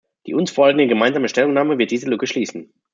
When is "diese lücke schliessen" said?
1.91-2.73